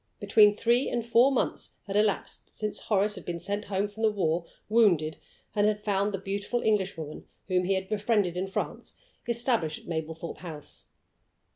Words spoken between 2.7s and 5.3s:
Horace had been sent home from the war, wounded,